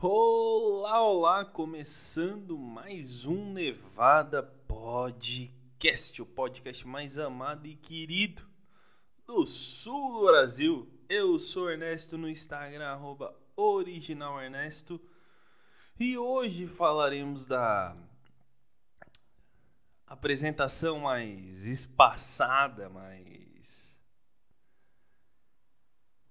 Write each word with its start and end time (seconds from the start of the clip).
Olá, 0.00 1.02
olá, 1.02 1.44
começando 1.44 2.56
mais 2.56 3.24
um 3.24 3.52
Nevada 3.52 4.44
Podcast, 4.44 6.22
o 6.22 6.26
podcast 6.26 6.86
mais 6.86 7.18
amado 7.18 7.66
e 7.66 7.74
querido 7.74 8.48
do 9.26 9.44
sul 9.44 10.20
do 10.20 10.26
Brasil. 10.26 10.88
Eu 11.08 11.36
sou 11.40 11.68
Ernesto 11.68 12.16
no 12.16 12.28
Instagram, 12.28 12.86
arroba 12.86 13.34
originalernesto, 13.56 15.00
e 15.98 16.16
hoje 16.16 16.68
falaremos 16.68 17.44
da 17.44 17.96
apresentação 20.06 21.00
mais 21.00 21.66
espaçada, 21.66 22.88
mais. 22.88 23.47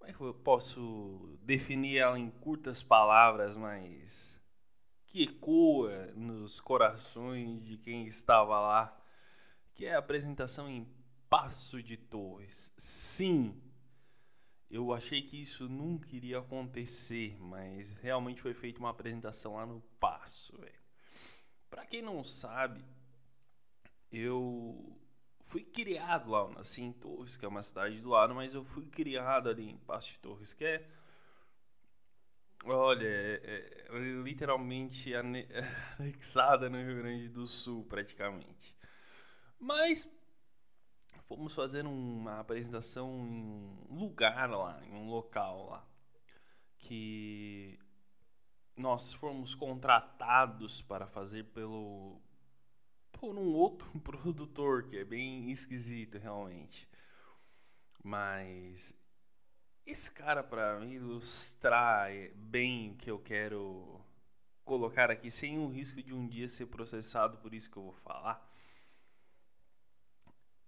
Como 0.07 0.15
é 0.15 0.17
que 0.17 0.23
eu 0.23 0.33
posso 0.41 1.37
definir 1.41 1.97
ela 1.97 2.17
em 2.17 2.29
curtas 2.29 2.81
palavras, 2.81 3.57
mas 3.57 4.41
que 5.05 5.23
ecoa 5.23 6.13
nos 6.15 6.61
corações 6.61 7.65
de 7.65 7.77
quem 7.77 8.07
estava 8.07 8.57
lá, 8.57 8.97
que 9.73 9.85
é 9.85 9.95
a 9.95 9.99
apresentação 9.99 10.69
em 10.69 10.87
Passo 11.29 11.83
de 11.83 11.97
Torres. 11.97 12.71
Sim, 12.77 13.61
eu 14.71 14.93
achei 14.93 15.21
que 15.21 15.41
isso 15.41 15.67
nunca 15.67 16.15
iria 16.15 16.39
acontecer, 16.39 17.37
mas 17.41 17.91
realmente 17.97 18.41
foi 18.41 18.53
feita 18.53 18.79
uma 18.79 18.91
apresentação 18.91 19.55
lá 19.55 19.65
no 19.65 19.81
Passo, 19.99 20.57
velho. 20.57 20.79
Pra 21.69 21.85
quem 21.85 22.01
não 22.01 22.23
sabe, 22.23 22.81
eu 24.09 24.97
fui 25.47 25.63
criado 25.63 26.29
lá, 26.29 26.39
eu 26.41 26.49
nasci 26.49 26.81
em 26.81 26.91
Torres, 26.91 27.37
que 27.37 27.45
é 27.45 27.47
uma 27.47 27.61
cidade 27.61 28.01
do 28.01 28.09
lado, 28.09 28.35
mas 28.35 28.53
eu 28.53 28.63
fui 28.63 28.85
criado 28.85 29.49
ali 29.49 29.69
em 29.69 29.77
Passo 29.77 30.09
de 30.09 30.19
Torres, 30.19 30.53
que 30.53 30.65
é 30.65 30.87
Olha, 32.65 33.07
é, 33.07 33.87
é 33.89 33.99
literalmente 34.23 35.13
anexada 35.15 36.69
no 36.69 36.77
Rio 36.77 36.97
Grande 36.97 37.29
do 37.29 37.47
Sul, 37.47 37.85
praticamente. 37.85 38.75
Mas 39.57 40.09
fomos 41.21 41.55
fazer 41.55 41.85
uma 41.85 42.39
apresentação 42.39 43.07
em 43.25 43.87
um 43.89 43.99
lugar 43.99 44.49
lá, 44.49 44.81
em 44.85 44.91
um 44.91 45.07
local 45.07 45.67
lá, 45.69 45.87
que 46.77 47.79
nós 48.75 49.13
fomos 49.13 49.55
contratados 49.55 50.81
para 50.81 51.07
fazer 51.07 51.45
pelo 51.45 52.21
por 53.19 53.37
um 53.37 53.53
outro 53.53 53.87
produtor 54.01 54.83
que 54.83 54.97
é 54.97 55.05
bem 55.05 55.51
esquisito 55.51 56.17
realmente. 56.17 56.87
Mas 58.03 58.95
esse 59.85 60.11
cara, 60.11 60.43
para 60.43 60.83
ilustrar 60.85 62.09
bem 62.35 62.91
o 62.91 62.95
que 62.95 63.09
eu 63.09 63.19
quero 63.19 64.01
colocar 64.65 65.09
aqui, 65.09 65.31
sem 65.31 65.57
o 65.57 65.67
risco 65.67 66.03
de 66.03 66.13
um 66.13 66.27
dia 66.27 66.49
ser 66.49 66.65
processado 66.65 67.37
por 67.37 67.53
isso 67.53 67.71
que 67.71 67.77
eu 67.77 67.83
vou 67.83 67.93
falar. 67.93 68.45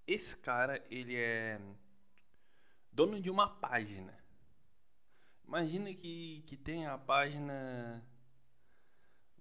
Esse 0.07 0.37
cara, 0.37 0.83
ele 0.89 1.15
é 1.15 1.59
dono 2.91 3.21
de 3.21 3.29
uma 3.29 3.47
página. 3.47 4.17
Imagina 5.45 5.93
que, 5.93 6.43
que 6.47 6.55
tem 6.55 6.85
a 6.87 6.97
página. 6.97 8.03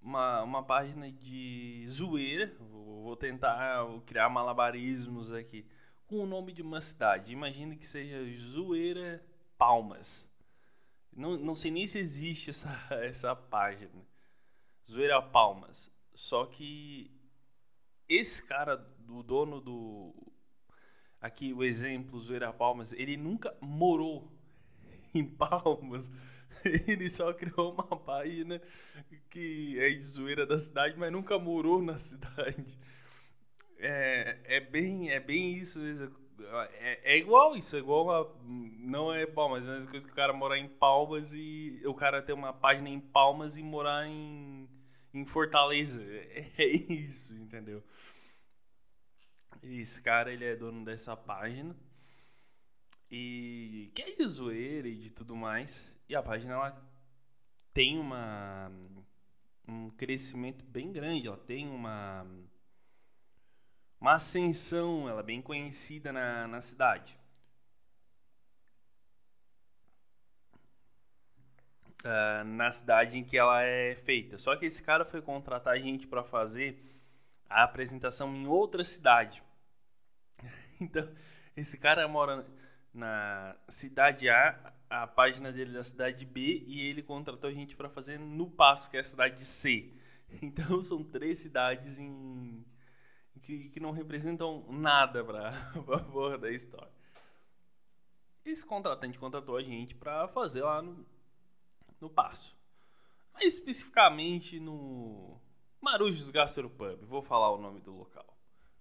Uma, 0.00 0.42
uma 0.42 0.62
página 0.62 1.10
de 1.10 1.84
zoeira. 1.88 2.54
Vou, 2.58 3.16
tentar 3.16 3.84
criar 4.06 4.28
malabarismos 4.28 5.32
aqui. 5.32 5.66
Com 6.06 6.20
o 6.20 6.26
nome 6.26 6.52
de 6.52 6.62
uma 6.62 6.80
cidade. 6.80 7.32
Imagina 7.32 7.76
que 7.76 7.86
seja 7.86 8.18
Zoeira 8.52 9.24
Palmas. 9.56 10.30
Não, 11.12 11.36
não 11.36 11.54
sei 11.54 11.70
nem 11.70 11.86
se 11.86 11.98
existe 11.98 12.50
essa, 12.50 12.70
essa 13.02 13.34
página. 13.34 14.06
Zoeira 14.88 15.20
Palmas. 15.20 15.90
Só 16.14 16.46
que 16.46 17.10
esse 18.08 18.42
cara, 18.42 18.76
do 18.76 19.22
dono 19.22 19.60
do. 19.60 20.14
Aqui 21.20 21.52
o 21.52 21.62
exemplo, 21.62 22.20
Zoeira 22.20 22.52
Palmas, 22.52 22.92
ele 22.92 23.16
nunca 23.16 23.54
morou 23.60 24.32
em 25.18 25.24
Palmas. 25.24 26.10
Ele 26.86 27.08
só 27.08 27.32
criou 27.32 27.72
uma 27.72 27.96
página 27.96 28.60
que 29.30 29.78
é 29.78 30.00
zoeira 30.00 30.46
da 30.46 30.58
cidade, 30.58 30.98
mas 30.98 31.12
nunca 31.12 31.38
morou 31.38 31.82
na 31.82 31.96
cidade. 31.98 32.78
É, 33.78 34.38
é, 34.44 34.60
bem, 34.60 35.10
é 35.10 35.20
bem 35.20 35.54
isso 35.54 35.80
é, 36.40 37.14
é, 37.14 37.18
igual 37.18 37.56
isso, 37.56 37.76
é 37.76 37.78
igual 37.80 38.10
a, 38.10 38.34
Não 38.44 39.12
é 39.12 39.26
bom, 39.26 39.50
mas 39.50 39.64
é 39.66 39.70
a 39.70 39.72
mesma 39.74 39.90
coisa 39.90 40.06
que 40.06 40.12
o 40.12 40.16
cara 40.16 40.32
morar 40.32 40.58
em 40.58 40.68
Palmas 40.68 41.32
e. 41.34 41.80
O 41.84 41.94
cara 41.94 42.22
ter 42.22 42.32
uma 42.32 42.52
página 42.52 42.88
em 42.88 43.00
Palmas 43.00 43.56
e 43.56 43.62
morar 43.62 44.06
em, 44.06 44.68
em 45.12 45.24
Fortaleza. 45.24 46.02
É, 46.02 46.46
é 46.62 46.66
isso, 46.66 47.34
entendeu? 47.34 47.82
Esse 49.62 50.00
cara, 50.00 50.32
ele 50.32 50.44
é 50.44 50.54
dono 50.54 50.84
dessa 50.84 51.16
página. 51.16 51.76
E 53.10 53.90
que 53.94 54.02
é 54.02 54.14
de 54.14 54.26
zoeira 54.26 54.88
e 54.88 54.96
de 54.96 55.10
tudo 55.10 55.34
mais. 55.34 55.90
E 56.08 56.14
a 56.14 56.22
página 56.22 56.54
ela 56.54 56.88
tem 57.72 57.98
uma 57.98 58.70
um 59.66 59.90
crescimento 59.90 60.64
bem 60.64 60.90
grande, 60.92 61.26
ela 61.28 61.36
tem 61.36 61.68
uma 61.68 62.26
uma 64.00 64.14
ascensão, 64.14 65.08
ela 65.08 65.20
é 65.20 65.24
bem 65.24 65.42
conhecida 65.42 66.12
na, 66.12 66.46
na 66.46 66.60
cidade. 66.60 67.18
Uh, 72.04 72.44
na 72.44 72.70
cidade 72.70 73.18
em 73.18 73.24
que 73.24 73.36
ela 73.36 73.62
é 73.62 73.96
feita. 73.96 74.38
Só 74.38 74.54
que 74.54 74.66
esse 74.66 74.82
cara 74.82 75.04
foi 75.04 75.20
contratar 75.20 75.74
a 75.74 75.78
gente 75.78 76.06
para 76.06 76.22
fazer 76.22 76.80
a 77.48 77.64
apresentação 77.64 78.34
em 78.34 78.46
outra 78.46 78.84
cidade. 78.84 79.42
então, 80.80 81.12
esse 81.56 81.76
cara 81.76 82.06
mora 82.06 82.46
na 82.92 83.56
cidade 83.68 84.28
A, 84.28 84.72
a 84.88 85.06
página 85.06 85.52
dele 85.52 85.70
é 85.70 85.74
da 85.74 85.84
cidade 85.84 86.24
B, 86.24 86.64
e 86.66 86.80
ele 86.80 87.02
contratou 87.02 87.50
a 87.50 87.52
gente 87.52 87.76
para 87.76 87.88
fazer 87.88 88.18
no 88.18 88.50
Passo, 88.50 88.90
que 88.90 88.96
é 88.96 89.00
a 89.00 89.04
cidade 89.04 89.44
C. 89.44 89.94
Então, 90.42 90.82
são 90.82 91.02
três 91.02 91.38
cidades 91.38 91.98
em 91.98 92.62
que, 93.40 93.70
que 93.70 93.80
não 93.80 93.92
representam 93.92 94.70
nada 94.70 95.24
para 95.24 95.52
porra 96.12 96.36
da 96.36 96.50
história. 96.50 96.92
Esse 98.44 98.64
contratante 98.66 99.18
contratou 99.18 99.56
a 99.56 99.62
gente 99.62 99.94
para 99.94 100.28
fazer 100.28 100.62
lá 100.62 100.82
no, 100.82 101.06
no 102.00 102.10
Passo. 102.10 102.54
Mais 103.32 103.54
especificamente 103.54 104.58
no 104.60 105.40
Marujos 105.80 106.28
Gastropub. 106.30 107.04
Vou 107.04 107.22
falar 107.22 107.50
o 107.52 107.58
nome 107.58 107.80
do 107.80 107.92
local. 107.92 108.36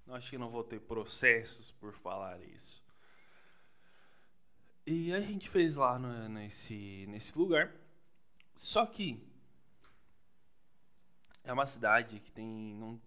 Acho 0.10 0.30
que 0.32 0.38
não 0.38 0.50
vou 0.50 0.64
ter 0.64 0.80
processos 0.80 1.72
por 1.72 1.94
falar 1.94 2.42
isso. 2.42 2.84
E 4.90 5.14
a 5.14 5.20
gente 5.20 5.50
fez 5.50 5.76
lá 5.76 6.00
no, 6.00 6.30
nesse, 6.30 7.06
nesse 7.10 7.38
lugar. 7.38 7.76
Só 8.56 8.86
que 8.86 9.22
é 11.44 11.52
uma 11.52 11.66
cidade 11.66 12.22
que 12.22 12.32
tem. 12.32 12.48
Não, 12.48 12.98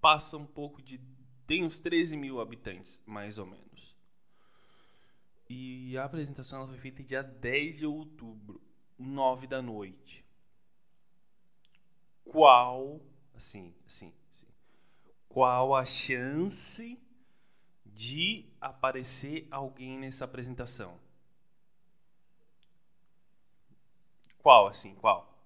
passa 0.00 0.36
um 0.36 0.46
pouco 0.46 0.80
de. 0.80 1.00
tem 1.48 1.64
uns 1.64 1.80
13 1.80 2.16
mil 2.16 2.40
habitantes, 2.40 3.02
mais 3.04 3.38
ou 3.38 3.46
menos. 3.46 3.96
E 5.50 5.98
a 5.98 6.04
apresentação 6.04 6.60
ela 6.60 6.68
foi 6.68 6.78
feita 6.78 7.02
dia 7.02 7.24
10 7.24 7.78
de 7.78 7.86
outubro, 7.86 8.62
9 8.96 9.48
da 9.48 9.60
noite. 9.60 10.24
Qual, 12.24 13.00
assim, 13.34 13.74
assim, 13.84 14.14
assim 14.32 14.46
qual 15.28 15.74
a 15.74 15.84
chance 15.84 16.96
de 17.98 18.46
aparecer 18.60 19.48
alguém 19.50 19.98
nessa 19.98 20.24
apresentação? 20.24 21.00
Qual, 24.38 24.68
assim, 24.68 24.94
qual? 24.94 25.36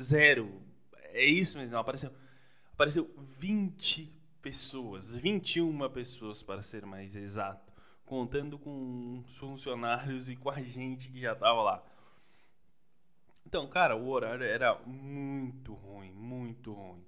Zero. 0.00 0.62
É 0.92 1.24
isso 1.24 1.58
mesmo, 1.58 1.76
apareceu 1.76 2.12
apareceu 2.72 3.12
20 3.18 4.06
pessoas, 4.40 5.16
21 5.16 5.90
pessoas 5.90 6.44
para 6.44 6.62
ser 6.62 6.86
mais 6.86 7.16
exato, 7.16 7.72
contando 8.06 8.56
com 8.56 9.24
os 9.26 9.36
funcionários 9.36 10.28
e 10.28 10.36
com 10.36 10.48
a 10.48 10.62
gente 10.62 11.10
que 11.10 11.20
já 11.20 11.34
tava 11.34 11.60
lá. 11.60 11.84
Então, 13.44 13.68
cara, 13.68 13.96
o 13.96 14.08
horário 14.08 14.44
era 14.44 14.78
muito 14.86 15.74
ruim, 15.74 16.12
muito 16.12 16.72
ruim. 16.72 17.04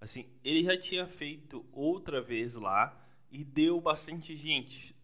Assim, 0.00 0.30
ele 0.44 0.62
já 0.62 0.78
tinha 0.78 1.04
feito 1.04 1.66
outra 1.72 2.22
vez 2.22 2.54
lá 2.54 3.07
e 3.30 3.44
deu 3.44 3.80
bastante 3.80 4.36
gente, 4.36 4.94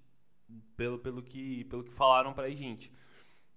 pelo, 0.77 0.99
pelo, 0.99 1.23
que, 1.23 1.65
pelo 1.65 1.85
que 1.85 1.93
falaram 1.93 2.33
pra 2.33 2.51
gente. 2.51 2.93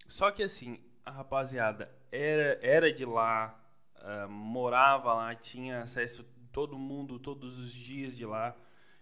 Só 0.07 0.31
que 0.31 0.43
assim, 0.43 0.79
a 1.05 1.11
rapaziada 1.11 1.91
era, 2.11 2.59
era 2.61 2.93
de 2.93 3.05
lá, 3.05 3.59
uh, 3.95 4.29
morava 4.29 5.13
lá, 5.13 5.35
tinha 5.35 5.81
acesso 5.81 6.23
todo 6.51 6.77
mundo 6.77 7.19
todos 7.19 7.57
os 7.57 7.71
dias 7.71 8.15
de 8.17 8.25
lá. 8.25 8.55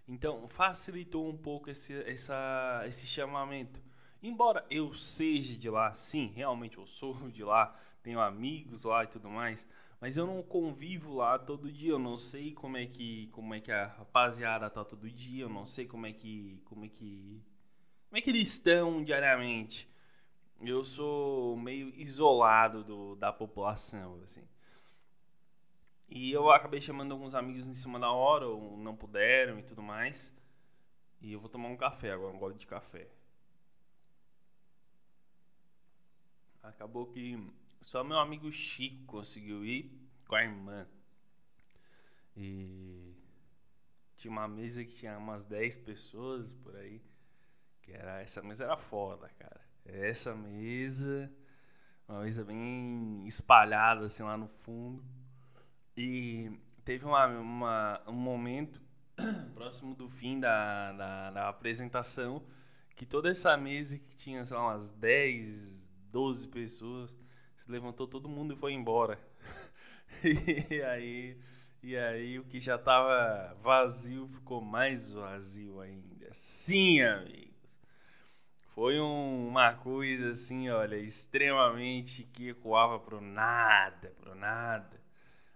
Então 0.08 0.48
facilitou 0.48 1.28
um 1.30 1.38
pouco 1.38 1.70
esse, 1.70 1.94
essa, 2.04 2.84
esse 2.86 3.08
chamamento. 3.08 3.82
Embora 4.22 4.66
eu 4.70 4.94
seja 4.94 5.58
de 5.58 5.70
lá, 5.70 5.94
sim, 5.94 6.32
realmente 6.36 6.78
eu 6.78 6.88
sou 6.88 7.14
de 7.30 7.44
lá, 7.44 7.76
tenho 8.06 8.22
amigos 8.22 8.84
lá 8.84 9.04
e 9.04 9.08
tudo 9.08 9.30
mais, 9.30 9.68
mas 10.00 10.16
eu 10.16 10.28
não 10.28 10.44
convivo 10.44 11.16
lá 11.16 11.40
todo 11.40 11.72
dia, 11.72 11.90
eu 11.90 12.00
não 12.00 12.18
sei 12.18 12.54
como 12.54 12.78
é 12.78 12.86
que 12.86 13.28
como 13.32 13.54
é 13.56 13.60
que 13.60 13.72
a 13.72 13.88
rapaziada 13.88 14.70
tá 14.70 14.86
todo 14.86 15.10
dia, 15.10 15.44
eu 15.44 15.50
não 15.50 15.66
sei 15.66 15.88
como 15.88 16.06
é 16.06 16.14
que 16.14 16.62
como 16.66 16.86
é 16.86 16.90
que 16.90 17.42
como 18.08 18.18
é 18.20 18.22
que 18.22 18.30
eles 18.30 18.50
estão 18.50 19.04
diariamente. 19.04 19.90
Eu 20.62 20.86
sou 20.86 21.58
meio 21.58 21.90
isolado 22.00 22.84
do, 22.84 23.16
da 23.16 23.34
população, 23.34 24.22
assim. 24.24 24.48
E 26.08 26.32
eu 26.32 26.50
acabei 26.52 26.80
chamando 26.80 27.12
alguns 27.14 27.34
amigos 27.36 27.68
em 27.68 27.74
cima 27.74 28.00
da 28.00 28.12
hora, 28.12 28.48
ou 28.48 28.78
não 28.78 28.96
puderam 28.96 29.60
e 29.60 29.64
tudo 29.64 29.82
mais. 29.84 30.34
E 31.22 31.34
eu 31.34 31.40
vou 31.40 31.50
tomar 31.50 31.70
um 31.70 31.78
café 31.78 32.12
agora, 32.12 32.34
um 32.34 32.40
gole 32.40 32.56
de 32.56 32.68
café. 32.68 33.08
Acabou 36.64 37.06
que 37.08 37.38
só 37.86 38.04
meu 38.04 38.18
amigo 38.18 38.52
Chico 38.52 39.06
conseguiu 39.06 39.64
ir 39.64 39.92
com 40.28 40.34
a 40.34 40.44
irmã. 40.44 40.88
E 42.36 43.14
tinha 44.18 44.32
uma 44.32 44.48
mesa 44.48 44.84
que 44.84 44.92
tinha 44.92 45.16
umas 45.20 45.46
10 45.46 45.78
pessoas 45.78 46.52
por 46.52 46.76
aí. 46.76 47.00
Que 47.84 47.92
era, 47.92 48.24
essa 48.24 48.42
mesa 48.42 48.64
era 48.64 48.76
foda, 48.76 49.30
cara. 49.38 49.62
Essa 49.86 50.34
mesa, 50.34 51.32
uma 52.08 52.24
mesa 52.24 52.44
bem 52.44 53.24
espalhada 53.28 54.08
assim 54.08 54.24
lá 54.24 54.36
no 54.36 54.48
fundo. 54.48 55.06
E 55.96 56.60
teve 56.84 57.06
uma, 57.06 57.28
uma 57.28 58.02
um 58.08 58.14
momento 58.14 58.82
próximo 59.54 59.94
do 59.94 60.10
fim 60.10 60.40
da, 60.40 60.92
da, 60.92 61.30
da 61.30 61.50
apresentação 61.50 62.44
que 62.96 63.06
toda 63.06 63.30
essa 63.30 63.56
mesa 63.56 64.00
que 64.00 64.16
tinha, 64.16 64.44
sei 64.44 64.58
lá, 64.58 64.70
umas 64.70 64.92
10, 64.92 65.88
12 66.12 66.48
pessoas, 66.48 67.16
se 67.66 67.72
levantou 67.72 68.08
todo 68.08 68.30
mundo 68.30 68.54
e 68.54 68.58
foi 68.58 68.74
embora. 68.74 69.20
e 70.24 70.82
aí, 70.84 71.36
e 71.82 71.98
aí 71.98 72.38
o 72.38 72.46
que 72.46 72.60
já 72.60 72.76
estava 72.76 73.58
vazio 73.60 74.28
ficou 74.28 74.62
mais 74.62 75.12
vazio 75.12 75.82
ainda. 75.82 76.30
Sim, 76.32 77.02
amigos. 77.02 77.80
Foi 78.76 79.00
um, 79.00 79.48
uma 79.48 79.74
coisa 79.74 80.30
assim, 80.30 80.70
olha, 80.70 80.96
extremamente 80.96 82.24
que 82.26 82.50
ecoava 82.50 83.00
pro 83.00 83.20
nada, 83.20 84.14
pro 84.20 84.36
nada. 84.36 85.02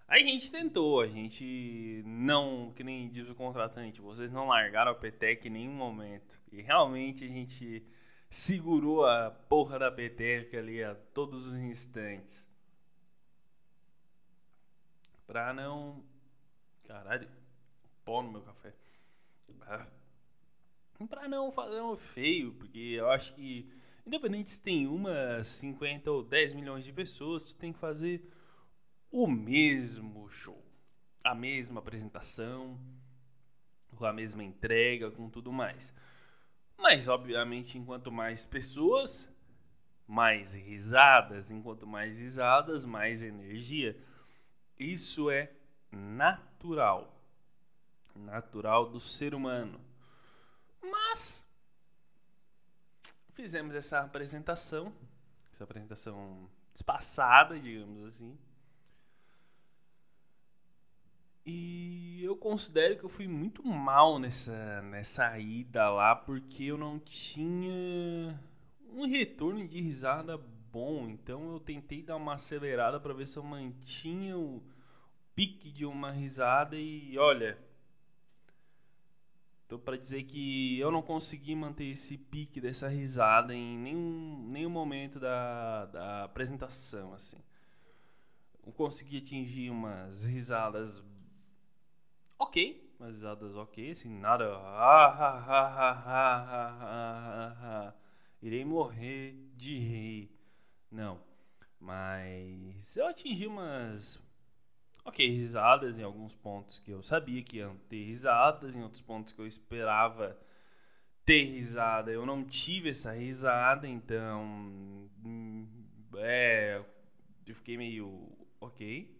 Aí 0.08 0.24
a 0.24 0.26
gente 0.26 0.50
tentou, 0.50 1.02
a 1.02 1.08
gente 1.08 2.02
não, 2.08 2.74
que 2.76 2.84
nem 2.84 3.08
diz 3.08 3.30
o 3.30 3.36
contratante, 3.36 4.02
vocês 4.02 4.32
não 4.32 4.48
largaram 4.48 4.92
a 4.92 4.96
Petec 4.96 5.48
em 5.48 5.52
nenhum 5.52 5.74
momento. 5.74 6.42
E 6.52 6.60
realmente 6.60 7.24
a 7.24 7.28
gente 7.28 7.86
segurou 8.30 9.06
a 9.06 9.32
porra 9.32 9.80
da 9.80 9.92
peteca 9.92 10.60
ali 10.60 10.84
a 10.84 10.94
todos 10.94 11.48
os 11.48 11.56
instantes. 11.56 12.48
Pra 15.26 15.54
não. 15.54 16.04
Caralho, 16.88 17.30
pó 18.06 18.22
no 18.22 18.32
meu 18.32 18.42
café. 18.42 18.74
Ah. 19.62 19.88
Pra 21.08 21.28
não 21.28 21.52
fazer 21.52 21.82
um 21.82 21.96
feio, 21.96 22.54
porque 22.54 22.80
eu 22.80 23.10
acho 23.10 23.34
que, 23.36 23.72
independente 24.06 24.50
se 24.50 24.62
tem 24.62 24.86
uma, 24.86 25.44
50 25.44 26.12
ou 26.12 26.24
10 26.24 26.54
milhões 26.56 26.84
de 26.84 26.92
pessoas, 26.92 27.44
tu 27.44 27.56
tem 27.56 27.72
que 27.72 27.80
fazer 27.80 28.28
o 29.12 29.26
mesmo 29.28 30.30
show, 30.30 30.62
a 31.24 31.34
mesma 31.34 31.80
apresentação, 31.80 32.78
com 33.96 34.06
a 34.06 34.12
mesma 34.12 34.44
entrega, 34.44 35.10
com 35.10 35.30
tudo 35.30 35.52
mais. 35.54 35.94
Mas, 36.80 37.08
obviamente, 37.08 37.78
enquanto 37.78 38.12
mais 38.12 38.46
pessoas, 38.46 39.30
mais 40.08 40.56
risadas. 40.56 41.52
Enquanto 41.52 41.86
mais 41.86 42.20
risadas, 42.20 42.86
mais 42.86 43.22
energia. 43.22 43.96
Isso 44.80 45.30
é 45.30 45.52
natural. 45.92 47.16
Natural 48.16 48.90
do 48.90 49.00
ser 49.00 49.36
humano. 49.36 49.80
Mas 50.82 51.46
fizemos 53.34 53.76
essa 53.76 54.00
apresentação, 54.00 54.94
essa 55.54 55.64
apresentação 55.64 56.50
espaçada, 56.74 57.60
digamos 57.60 58.04
assim. 58.06 58.38
E 61.52 62.24
eu 62.24 62.36
considero 62.36 62.96
que 62.96 63.04
eu 63.04 63.10
fui 63.10 63.28
muito 63.28 63.66
mal 63.66 64.20
nessa, 64.20 64.84
nessa 64.84 65.40
ida 65.40 65.90
lá, 65.90 66.16
porque 66.16 66.66
eu 66.66 66.78
não 66.78 67.00
tinha 67.00 68.40
um 68.94 69.08
retorno 69.08 69.68
de 69.68 69.82
risada 69.82 70.38
bom. 70.38 71.10
Então 71.10 71.54
eu 71.54 71.60
tentei 71.60 72.04
dar 72.04 72.18
uma 72.18 72.36
acelerada 72.36 73.00
para 73.00 73.16
ver 73.16 73.26
se 73.26 73.40
eu 73.40 73.44
mantinha 73.44 74.38
o 74.38 74.62
pique 75.34 75.72
de 75.72 75.88
uma 75.88 76.12
risada 76.12 76.76
e 76.76 77.18
olha. 77.18 77.58
Tô 79.68 79.80
para 79.80 79.98
dizer 79.98 80.22
que 80.24 80.80
eu 80.80 80.92
não 80.92 81.02
consegui 81.02 81.56
manter 81.56 81.86
esse 81.86 82.16
pique 82.16 82.62
dessa 82.62 82.88
risada 82.88 83.56
em 83.56 83.76
nenhum, 83.76 84.48
nenhum 84.52 84.70
momento 84.70 85.20
da, 85.20 85.88
da 85.88 86.24
apresentação, 86.26 87.12
assim. 87.12 87.38
Eu 88.64 88.72
consegui 88.72 89.18
atingir 89.18 89.72
umas 89.72 90.26
risadas 90.26 91.00
ok, 92.40 92.96
umas 93.00 93.16
risadas 93.16 93.56
ok, 93.56 93.92
assim, 93.92 94.10
nada. 94.10 94.46
Irei 98.42 98.64
morrer 98.64 99.36
de 99.56 99.78
rir. 99.78 100.32
Não. 100.90 101.22
Mas 101.80 102.96
eu 102.96 103.08
atingi 103.08 103.46
umas. 103.46 104.20
Ok, 105.06 105.28
risadas 105.28 106.00
em 106.00 106.04
alguns 106.04 106.36
pontos 106.36 106.80
que 106.80 106.92
eu 106.92 107.02
sabia 107.02 107.42
que 107.44 107.58
iam 107.58 107.76
ter 107.90 108.06
risadas, 108.06 108.76
em 108.76 108.84
outros 108.84 109.02
pontos 109.02 109.34
que 109.34 109.42
eu 109.42 109.48
esperava 109.48 110.38
ter 111.26 111.44
risada. 111.44 112.12
Eu 112.12 112.26
não 112.26 112.44
tive 112.44 112.90
essa 112.90 113.12
risada, 113.12 113.88
então. 113.88 115.10
É. 116.16 116.84
Eu 117.46 117.56
fiquei 117.56 117.78
meio. 117.78 118.32
Ok. 118.60 119.18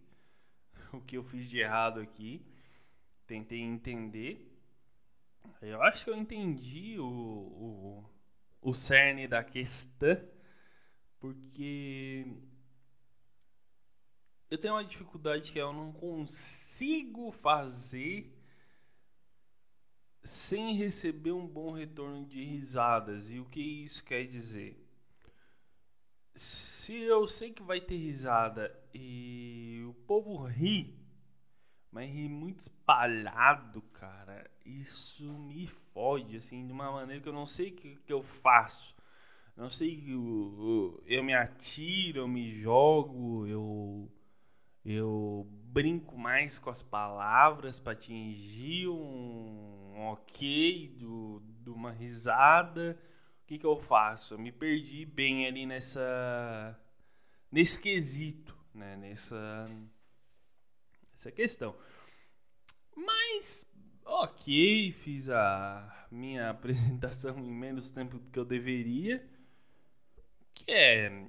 O 0.92 1.00
que 1.00 1.16
eu 1.16 1.22
fiz 1.22 1.48
de 1.48 1.60
errado 1.60 2.00
aqui 2.00 2.49
tentei 3.30 3.60
entender. 3.60 4.44
Eu 5.62 5.80
acho 5.82 6.04
que 6.04 6.10
eu 6.10 6.16
entendi 6.16 6.98
o, 6.98 7.04
o, 7.04 8.04
o 8.60 8.74
cerne 8.74 9.28
da 9.28 9.44
questão, 9.44 10.20
porque 11.20 12.26
eu 14.50 14.58
tenho 14.58 14.74
uma 14.74 14.84
dificuldade 14.84 15.52
que 15.52 15.60
eu 15.60 15.72
não 15.72 15.92
consigo 15.92 17.30
fazer 17.30 18.36
sem 20.24 20.74
receber 20.74 21.30
um 21.30 21.46
bom 21.46 21.70
retorno 21.70 22.26
de 22.26 22.42
risadas. 22.42 23.30
E 23.30 23.38
o 23.38 23.44
que 23.44 23.60
isso 23.60 24.02
quer 24.02 24.26
dizer? 24.26 24.84
Se 26.34 26.96
eu 26.96 27.28
sei 27.28 27.52
que 27.52 27.62
vai 27.62 27.80
ter 27.80 27.96
risada 27.96 28.76
e 28.92 29.84
o 29.88 29.94
povo 29.94 30.42
ri, 30.44 30.99
mas 31.92 32.10
rir 32.10 32.28
muito 32.28 32.60
espalhado, 32.60 33.82
cara, 33.92 34.48
isso 34.64 35.24
me 35.32 35.66
fode, 35.66 36.36
assim, 36.36 36.66
de 36.66 36.72
uma 36.72 36.90
maneira 36.92 37.20
que 37.20 37.28
eu 37.28 37.32
não 37.32 37.46
sei 37.46 37.70
o 37.70 37.72
que, 37.74 37.96
que 37.96 38.12
eu 38.12 38.22
faço. 38.22 38.94
Não 39.56 39.68
sei, 39.68 40.04
eu, 40.06 41.02
eu 41.06 41.22
me 41.22 41.34
atiro, 41.34 42.20
eu 42.20 42.28
me 42.28 42.50
jogo, 42.50 43.46
eu, 43.46 44.10
eu 44.84 45.46
brinco 45.50 46.16
mais 46.16 46.58
com 46.58 46.70
as 46.70 46.82
palavras 46.82 47.80
para 47.80 47.92
atingir 47.92 48.88
um, 48.88 49.94
um 49.96 50.06
ok, 50.12 50.96
do, 50.96 51.42
de 51.62 51.70
uma 51.70 51.90
risada. 51.90 52.98
O 53.42 53.46
que, 53.46 53.58
que 53.58 53.66
eu 53.66 53.76
faço? 53.76 54.34
Eu 54.34 54.38
me 54.38 54.52
perdi 54.52 55.04
bem 55.04 55.46
ali 55.46 55.66
nessa, 55.66 56.78
nesse 57.50 57.80
quesito, 57.80 58.56
né? 58.72 58.96
nessa 58.96 59.68
essa 61.20 61.30
questão. 61.30 61.76
Mas, 62.96 63.66
ok, 64.06 64.90
fiz 64.92 65.28
a 65.28 66.06
minha 66.10 66.48
apresentação 66.50 67.38
em 67.38 67.52
menos 67.52 67.92
tempo 67.92 68.18
do 68.18 68.30
que 68.30 68.38
eu 68.38 68.44
deveria. 68.44 69.22
Que 70.54 70.72
é, 70.72 71.26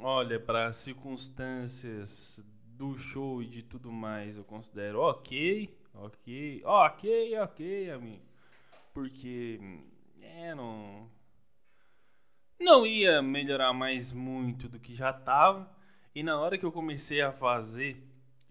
olha, 0.00 0.40
para 0.40 0.72
circunstâncias 0.72 2.44
do 2.64 2.98
show 2.98 3.40
e 3.40 3.46
de 3.46 3.62
tudo 3.62 3.92
mais, 3.92 4.36
eu 4.36 4.44
considero 4.44 5.00
ok, 5.00 5.72
ok, 5.94 6.62
ok, 6.64 7.38
ok, 7.38 7.90
amigo. 7.90 8.26
Porque, 8.92 9.60
é, 10.20 10.54
não. 10.54 11.08
Não 12.58 12.86
ia 12.86 13.22
melhorar 13.22 13.72
mais 13.72 14.12
muito 14.12 14.68
do 14.68 14.80
que 14.80 14.94
já 14.94 15.12
tava. 15.12 15.70
E 16.14 16.22
na 16.22 16.40
hora 16.40 16.56
que 16.56 16.64
eu 16.64 16.72
comecei 16.72 17.20
a 17.20 17.30
fazer 17.30 18.02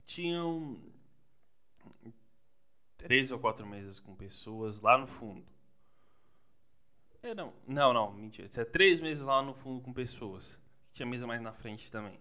tinham 0.06 0.80
três 2.98 3.32
ou 3.32 3.40
quatro 3.40 3.66
mesas 3.66 4.00
com 4.00 4.16
pessoas 4.16 4.82
lá 4.82 4.98
no 4.98 5.08
fundo. 5.08 5.46
É, 7.22 7.34
não, 7.34 7.54
não, 7.68 8.14
mentira. 8.14 8.48
Tinha 8.48 8.66
três 8.66 9.00
mesas 9.00 9.26
lá 9.26 9.42
no 9.42 9.54
fundo 9.54 9.82
com 9.82 9.92
pessoas. 9.92 10.60
Tinha 10.94 11.06
mesa 11.06 11.26
mais 11.26 11.42
na 11.42 11.52
frente 11.52 11.92
também. 11.92 12.20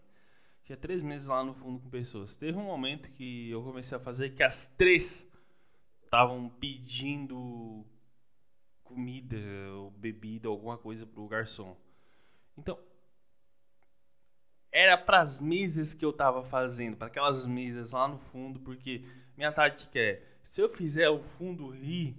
Tinha 0.64 0.76
três 0.78 1.02
meses 1.02 1.28
lá 1.28 1.44
no 1.44 1.52
fundo 1.52 1.78
com 1.78 1.90
pessoas. 1.90 2.38
Teve 2.38 2.56
um 2.56 2.64
momento 2.64 3.10
que 3.10 3.50
eu 3.50 3.62
comecei 3.62 3.96
a 3.96 4.00
fazer 4.00 4.30
que 4.30 4.42
as 4.42 4.66
três 4.68 5.30
estavam 6.02 6.48
pedindo 6.48 7.84
comida 8.82 9.36
ou 9.74 9.90
bebida, 9.90 10.48
alguma 10.48 10.78
coisa 10.78 11.04
pro 11.04 11.28
garçom. 11.28 11.76
Então, 12.56 12.78
era 14.74 14.98
para 14.98 15.20
as 15.20 15.40
mesas 15.40 15.94
que 15.94 16.04
eu 16.04 16.12
tava 16.12 16.44
fazendo, 16.44 16.96
para 16.96 17.06
aquelas 17.06 17.46
mesas 17.46 17.92
lá 17.92 18.08
no 18.08 18.18
fundo, 18.18 18.58
porque 18.58 19.04
minha 19.36 19.52
tática 19.52 19.98
é, 19.98 20.20
se 20.42 20.60
eu 20.60 20.68
fizer 20.68 21.08
o 21.08 21.20
fundo 21.20 21.70
rir, 21.70 22.16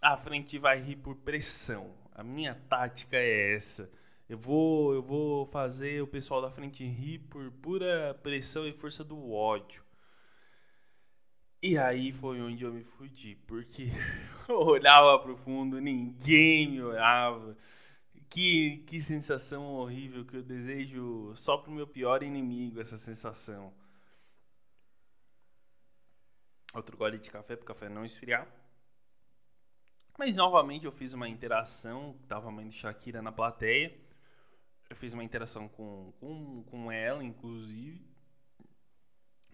a 0.00 0.16
frente 0.16 0.56
vai 0.56 0.80
rir 0.80 0.96
por 0.96 1.16
pressão. 1.16 1.92
A 2.12 2.22
minha 2.22 2.54
tática 2.54 3.16
é 3.16 3.54
essa. 3.54 3.90
Eu 4.28 4.38
vou, 4.38 4.94
eu 4.94 5.02
vou 5.02 5.44
fazer 5.46 6.00
o 6.00 6.06
pessoal 6.06 6.40
da 6.40 6.50
frente 6.50 6.86
rir 6.86 7.18
por 7.18 7.50
pura 7.50 8.14
pressão 8.22 8.66
e 8.66 8.72
força 8.72 9.02
do 9.02 9.32
ódio. 9.32 9.82
E 11.60 11.76
aí 11.76 12.12
foi 12.12 12.40
onde 12.40 12.64
eu 12.64 12.72
me 12.72 12.84
fudi, 12.84 13.36
porque 13.46 13.88
eu 14.48 14.60
olhava 14.60 15.18
pro 15.18 15.36
fundo, 15.36 15.80
ninguém 15.80 16.70
me 16.70 16.82
olhava. 16.82 17.56
Que, 18.28 18.78
que 18.86 19.00
sensação 19.00 19.64
horrível 19.74 20.24
que 20.24 20.36
eu 20.36 20.42
desejo 20.42 21.32
só 21.36 21.56
pro 21.56 21.70
meu 21.70 21.86
pior 21.86 22.22
inimigo 22.22 22.80
essa 22.80 22.96
sensação. 22.96 23.72
Outro 26.74 26.96
gole 26.96 27.18
de 27.18 27.30
café 27.30 27.54
pro 27.54 27.64
café 27.64 27.88
não 27.88 28.04
esfriar. 28.04 28.48
Mas 30.18 30.36
novamente 30.36 30.86
eu 30.86 30.92
fiz 30.92 31.12
uma 31.12 31.28
interação, 31.28 32.16
tava 32.28 32.48
a 32.48 32.52
mãe 32.52 32.68
de 32.68 32.76
Shakira 32.76 33.22
na 33.22 33.30
plateia. 33.30 33.96
Eu 34.88 34.96
fiz 34.96 35.12
uma 35.12 35.24
interação 35.24 35.68
com, 35.68 36.12
com, 36.20 36.62
com 36.64 36.90
ela, 36.90 37.22
inclusive. 37.22 38.04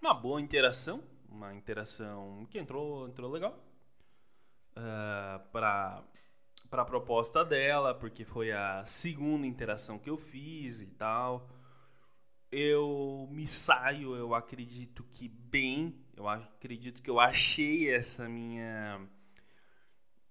Uma 0.00 0.14
boa 0.14 0.40
interação, 0.40 1.02
uma 1.28 1.54
interação 1.54 2.46
que 2.50 2.58
entrou, 2.58 3.08
entrou 3.08 3.30
legal. 3.30 3.58
Uh, 4.72 5.40
para 5.50 6.02
para 6.70 6.82
a 6.82 6.84
proposta 6.84 7.44
dela, 7.44 7.92
porque 7.92 8.24
foi 8.24 8.52
a 8.52 8.84
segunda 8.86 9.44
interação 9.46 9.98
que 9.98 10.08
eu 10.08 10.16
fiz 10.16 10.80
e 10.80 10.86
tal. 10.86 11.50
Eu 12.50 13.28
me 13.30 13.46
saio, 13.46 14.14
eu 14.14 14.34
acredito 14.34 15.04
que 15.12 15.28
bem, 15.28 16.00
eu 16.16 16.28
acredito 16.28 17.02
que 17.02 17.10
eu 17.10 17.18
achei 17.18 17.92
essa 17.92 18.28
minha 18.28 19.00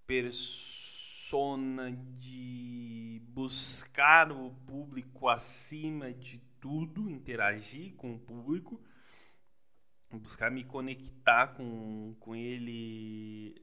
persona 0.07 1.91
de 2.17 3.21
buscar 3.27 4.31
o 4.31 4.51
público 4.65 5.27
acima 5.27 6.13
de 6.13 6.39
tudo, 6.59 7.09
interagir 7.09 7.95
com 7.95 8.15
o 8.15 8.19
público, 8.19 8.81
buscar 10.11 10.49
me 10.49 10.63
conectar 10.63 11.47
com, 11.47 12.15
com 12.19 12.35
ele 12.35 13.55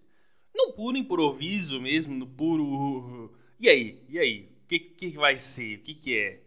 no 0.57 0.73
puro 0.73 0.97
improviso 0.97 1.81
mesmo, 1.81 2.15
no 2.15 2.27
puro. 2.27 3.33
E 3.61 3.69
aí? 3.69 4.05
E 4.09 4.19
aí? 4.19 4.51
O 4.65 4.69
que, 4.69 4.79
que 4.81 5.11
vai 5.11 5.39
ser? 5.39 5.79
O 5.79 5.83
que, 5.83 5.95
que 5.95 6.19
é? 6.19 6.43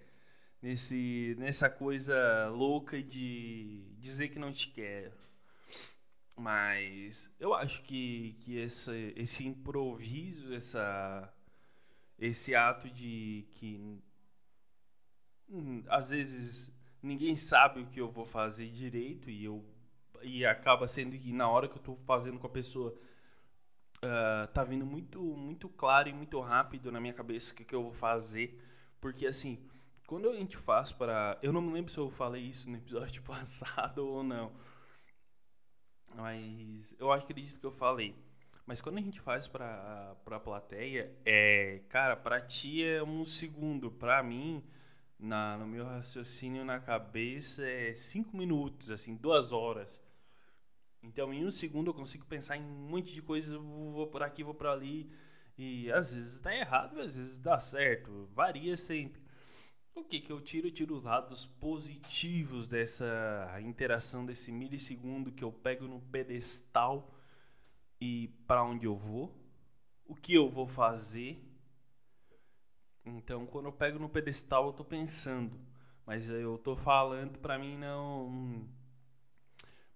Nesse, 0.61 1.35
nessa 1.39 1.69
coisa 1.69 2.49
louca 2.49 3.01
de 3.01 3.81
dizer 3.99 4.29
que 4.29 4.39
não 4.39 4.51
te 4.51 4.69
quero. 4.69 5.13
Mas 6.35 7.33
eu 7.39 7.53
acho 7.53 7.83
que, 7.83 8.35
que 8.41 8.57
esse, 8.57 9.13
esse 9.15 9.45
improviso, 9.45 10.53
essa, 10.53 11.33
esse 12.17 12.55
ato 12.55 12.89
de 12.89 13.45
que 13.55 14.01
hum, 15.49 15.83
às 15.87 16.09
vezes 16.11 16.71
ninguém 17.01 17.35
sabe 17.35 17.81
o 17.81 17.87
que 17.87 17.99
eu 17.99 18.09
vou 18.09 18.25
fazer 18.25 18.67
direito 18.69 19.29
e 19.29 19.45
eu 19.45 19.63
e 20.21 20.45
acaba 20.45 20.87
sendo 20.87 21.17
que 21.17 21.31
na 21.31 21.49
hora 21.49 21.67
que 21.67 21.75
eu 21.75 21.79
estou 21.79 21.95
fazendo 21.95 22.39
com 22.39 22.47
a 22.47 22.49
pessoa 22.49 22.93
uh, 24.03 24.47
tá 24.53 24.63
vindo 24.63 24.85
muito, 24.85 25.21
muito 25.21 25.69
claro 25.69 26.09
e 26.09 26.13
muito 26.13 26.39
rápido 26.39 26.91
na 26.91 26.99
minha 26.99 27.13
cabeça 27.13 27.53
o 27.53 27.55
que, 27.55 27.65
que 27.65 27.75
eu 27.75 27.83
vou 27.83 27.93
fazer. 27.93 28.59
Porque 28.99 29.25
assim, 29.25 29.59
quando 30.07 30.29
a 30.29 30.35
gente 30.35 30.57
faz 30.57 30.91
para. 30.91 31.37
Eu 31.41 31.53
não 31.53 31.61
me 31.61 31.71
lembro 31.71 31.91
se 31.91 31.99
eu 31.99 32.09
falei 32.09 32.43
isso 32.43 32.69
no 32.69 32.77
episódio 32.77 33.21
passado 33.23 33.99
ou 33.99 34.23
não. 34.23 34.51
Mas 36.15 36.95
eu 36.99 37.11
acredito 37.11 37.59
que 37.59 37.65
eu 37.65 37.71
falei. 37.71 38.15
Mas 38.65 38.81
quando 38.81 38.97
a 38.97 39.01
gente 39.01 39.19
faz 39.19 39.47
pra, 39.47 40.15
pra 40.25 40.39
plateia, 40.39 41.15
é. 41.25 41.81
Cara, 41.89 42.15
pra 42.15 42.41
ti 42.41 42.83
é 42.83 43.03
um 43.03 43.23
segundo. 43.25 43.91
Pra 43.91 44.23
mim, 44.23 44.63
na, 45.19 45.57
no 45.57 45.67
meu 45.67 45.85
raciocínio 45.85 46.65
na 46.65 46.79
cabeça, 46.79 47.63
é 47.67 47.93
cinco 47.93 48.35
minutos, 48.37 48.89
assim, 48.89 49.15
duas 49.15 49.51
horas. 49.51 50.01
Então, 51.01 51.33
em 51.33 51.45
um 51.45 51.51
segundo 51.51 51.89
eu 51.89 51.93
consigo 51.93 52.25
pensar 52.25 52.57
em 52.57 52.63
um 52.63 52.89
monte 52.89 53.13
de 53.13 53.21
coisas, 53.21 53.53
vou 53.53 54.07
por 54.07 54.21
aqui, 54.21 54.43
vou 54.43 54.53
por 54.53 54.67
ali. 54.67 55.09
E 55.57 55.91
às 55.91 56.15
vezes 56.15 56.41
tá 56.41 56.55
errado, 56.55 56.99
às 56.99 57.15
vezes 57.15 57.39
dá 57.39 57.59
certo. 57.59 58.29
Varia 58.33 58.75
sempre. 58.77 59.21
O 59.95 60.03
que 60.03 60.21
que 60.21 60.31
eu 60.31 60.39
tiro? 60.39 60.67
Eu 60.67 60.71
tiro 60.71 60.95
os 60.95 61.03
lados 61.03 61.45
positivos 61.45 62.67
dessa 62.69 63.59
interação, 63.61 64.25
desse 64.25 64.51
milissegundo 64.51 65.31
que 65.31 65.43
eu 65.43 65.51
pego 65.51 65.87
no 65.87 65.99
pedestal 65.99 67.13
e 67.99 68.29
para 68.47 68.63
onde 68.63 68.85
eu 68.85 68.95
vou. 68.95 69.35
O 70.05 70.15
que 70.15 70.33
eu 70.33 70.49
vou 70.49 70.67
fazer. 70.67 71.43
Então, 73.05 73.45
quando 73.45 73.65
eu 73.65 73.73
pego 73.73 73.99
no 73.99 74.09
pedestal, 74.09 74.67
eu 74.67 74.73
tô 74.73 74.85
pensando. 74.85 75.59
Mas 76.05 76.29
eu 76.29 76.57
tô 76.57 76.75
falando 76.75 77.37
para 77.39 77.59
mim 77.59 77.77
não 77.77 78.67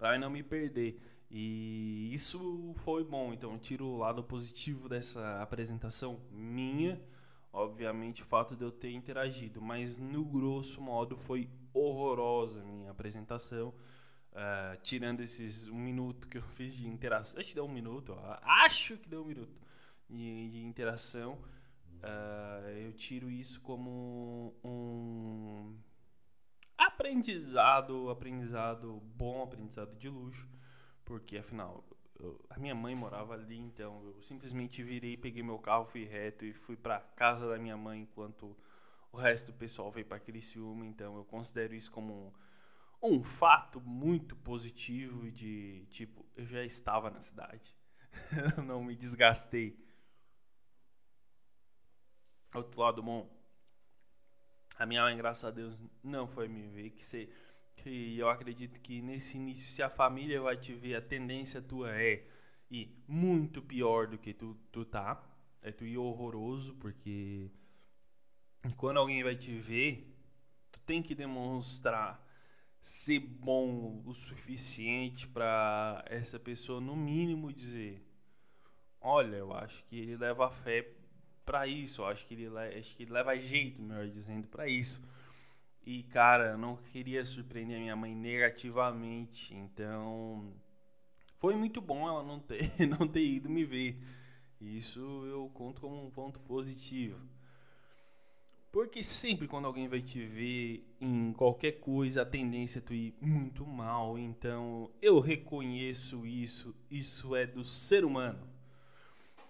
para 0.03 0.19
não 0.19 0.29
me 0.29 0.43
perder. 0.43 1.00
E 1.31 2.13
isso 2.13 2.74
foi 2.75 3.05
bom, 3.05 3.31
então 3.31 3.53
eu 3.53 3.57
tiro 3.57 3.86
o 3.86 3.98
lado 4.00 4.22
positivo 4.22 4.89
dessa 4.89 5.41
apresentação 5.41 6.19
minha, 6.29 7.01
obviamente 7.53 8.22
o 8.22 8.25
fato 8.25 8.53
de 8.53 8.65
eu 8.65 8.69
ter 8.69 8.91
interagido, 8.91 9.62
mas 9.62 9.98
no 9.98 10.25
grosso 10.25 10.81
modo 10.81 11.15
foi 11.15 11.50
horrorosa 11.74 12.60
a 12.60 12.65
minha 12.65 12.91
apresentação, 12.91 13.69
uh, 13.69 14.77
tirando 14.83 15.22
esses 15.22 15.69
um 15.69 15.79
minuto 15.79 16.27
que 16.27 16.38
eu 16.38 16.43
fiz 16.50 16.75
de 16.75 16.86
interação, 16.86 17.39
acho 17.39 17.48
que 17.48 17.55
deu 17.55 17.63
um 17.63 17.72
minuto, 17.72 18.13
acho 18.41 18.98
que 18.98 19.07
deu 19.07 19.22
um 19.22 19.25
minuto 19.25 19.57
de, 20.10 20.50
de 20.50 20.65
interação, 20.65 21.39
uh, 22.03 22.67
eu 22.72 22.91
tiro 22.91 23.31
isso 23.31 23.62
como 23.62 24.53
um 24.65 25.74
aprendizado, 27.03 28.10
aprendizado 28.10 29.01
bom, 29.17 29.43
aprendizado 29.43 29.93
de 29.98 30.07
luxo, 30.07 30.48
porque 31.03 31.38
afinal 31.38 31.83
eu, 32.17 32.39
a 32.50 32.57
minha 32.57 32.74
mãe 32.74 32.95
morava 32.95 33.33
ali, 33.33 33.57
então 33.57 34.01
eu 34.05 34.22
simplesmente 34.22 34.81
virei, 34.81 35.17
peguei 35.17 35.43
meu 35.43 35.60
carro, 35.60 35.83
fui 35.83 36.05
reto 36.05 36.45
e 36.45 36.53
fui 36.53 36.77
para 36.77 37.01
casa 37.01 37.45
da 37.50 37.60
minha 37.60 37.75
mãe 37.75 38.03
enquanto 38.03 38.55
o 39.12 39.17
resto 39.17 39.51
do 39.51 39.57
pessoal 39.57 39.91
veio 39.91 40.05
para 40.05 40.17
Criciúma, 40.17 40.86
então 40.86 41.17
eu 41.17 41.25
considero 41.25 41.75
isso 41.75 41.91
como 41.91 42.33
um, 43.01 43.15
um 43.15 43.24
fato 43.24 43.81
muito 43.81 44.33
positivo 44.38 45.29
de 45.29 45.86
tipo, 45.89 46.25
eu 46.38 46.45
já 46.45 46.63
estava 46.63 47.12
na 47.12 47.19
cidade. 47.19 47.77
não 48.65 48.81
me 48.81 48.95
desgastei. 48.95 49.77
Outro 52.55 52.79
lado 52.79 53.03
bom, 53.03 53.29
a 54.77 54.86
minha 54.86 55.03
mãe, 55.03 55.15
graças 55.15 55.46
a 55.46 55.51
Deus, 55.51 55.77
não 56.03 56.27
foi 56.27 56.48
me 56.48 56.68
ver. 56.68 56.92
Que, 56.92 57.03
você, 57.03 57.30
que 57.75 58.18
eu 58.18 58.30
acredito 58.30 58.82
que 58.82 59.01
nesse 59.01 59.38
início, 59.38 59.74
se 59.74 59.84
a 59.84 59.89
família 59.89 60.42
vai 60.42 60.58
te 60.58 60.74
ver, 60.74 60.96
a 60.96 61.01
tendência 61.01 61.62
tua 61.62 61.92
é 61.92 62.25
ir 62.70 63.03
muito 63.08 63.62
pior 63.62 64.08
do 64.08 64.18
que 64.18 64.34
tu, 64.34 64.58
tu 64.72 64.84
tá. 64.86 65.22
É 65.62 65.72
tu 65.72 65.86
ir 65.86 65.98
horroroso, 65.98 66.75
porque 66.75 67.50
quando 68.75 68.98
alguém 68.98 69.24
vai 69.24 69.36
te 69.36 69.51
ver, 69.56 70.13
tu 70.72 70.80
tem 70.82 71.01
que 71.01 71.15
demonstrar 71.15 72.22
ser 72.82 73.20
bom 73.20 74.03
o 74.06 74.13
suficiente 74.13 75.25
para 75.25 76.03
essa 76.10 76.38
pessoa, 76.38 76.82
no 76.82 76.98
mínimo, 76.98 77.53
dizer: 77.53 78.06
Olha, 79.00 79.38
eu 79.38 79.53
acho 79.53 79.86
que 79.86 79.98
ele 79.98 80.18
leva 80.18 80.50
fé 80.50 80.82
para 81.45 81.67
isso. 81.67 82.03
Acho 82.03 82.25
que 82.25 82.33
ele 82.33 82.47
acho 82.77 82.95
que 82.95 83.03
ele 83.03 83.12
leva 83.12 83.35
jeito, 83.35 83.81
melhor 83.81 84.07
dizendo, 84.07 84.47
para 84.47 84.67
isso. 84.67 85.01
E 85.85 86.03
cara, 86.03 86.51
eu 86.51 86.57
não 86.57 86.77
queria 86.77 87.25
surpreender 87.25 87.77
a 87.77 87.79
minha 87.79 87.95
mãe 87.95 88.15
negativamente, 88.15 89.53
então 89.53 90.53
foi 91.39 91.55
muito 91.55 91.81
bom 91.81 92.07
ela 92.07 92.23
não 92.23 92.39
ter 92.39 92.71
não 92.88 93.07
ter 93.07 93.25
ido 93.25 93.50
me 93.50 93.65
ver. 93.65 93.97
Isso 94.62 95.00
eu 95.25 95.50
conto 95.53 95.81
como 95.81 96.05
um 96.05 96.09
ponto 96.09 96.39
positivo. 96.39 97.19
Porque 98.71 99.03
sempre 99.03 99.47
quando 99.47 99.65
alguém 99.65 99.88
vai 99.88 100.01
te 100.01 100.25
ver 100.25 100.83
em 101.00 101.31
qualquer 101.33 101.73
coisa, 101.73 102.23
a 102.23 102.25
tendência 102.25 102.79
é 102.79 102.81
tu 102.81 102.93
ir 102.93 103.13
muito 103.21 103.67
mal. 103.67 104.17
Então 104.17 104.89
eu 105.01 105.19
reconheço 105.19 106.25
isso. 106.25 106.73
Isso 106.89 107.35
é 107.35 107.45
do 107.45 107.63
ser 107.63 108.05
humano. 108.05 108.52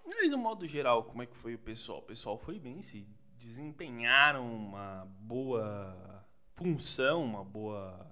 Mas 0.05 0.29
no 0.29 0.37
modo 0.37 0.67
geral, 0.67 1.03
como 1.03 1.23
é 1.23 1.25
que 1.25 1.37
foi 1.37 1.55
o 1.55 1.59
pessoal? 1.59 1.99
O 1.99 2.03
pessoal 2.03 2.37
foi 2.37 2.59
bem, 2.59 2.81
se 2.81 3.07
desempenharam 3.35 4.53
uma 4.53 5.05
boa 5.19 6.25
função, 6.53 7.23
uma 7.23 7.43
boa 7.43 8.11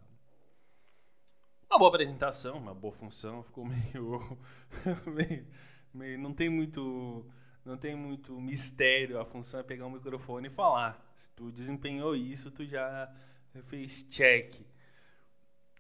boa 1.77 1.89
apresentação, 1.89 2.57
uma 2.57 2.75
boa 2.75 2.93
função, 2.93 3.41
ficou 3.43 3.65
meio, 3.65 4.37
meio, 5.07 5.47
meio 5.93 6.19
não 6.19 6.33
tem 6.33 6.49
muito 6.49 7.25
não 7.63 7.77
tem 7.77 7.95
muito 7.95 8.39
mistério, 8.39 9.19
a 9.19 9.25
função 9.25 9.59
é 9.59 9.63
pegar 9.63 9.85
o 9.85 9.91
microfone 9.91 10.47
e 10.47 10.51
falar. 10.51 10.99
Se 11.15 11.29
tu 11.31 11.51
desempenhou 11.51 12.15
isso, 12.15 12.49
tu 12.51 12.65
já 12.65 13.11
fez 13.63 14.03
check. 14.03 14.65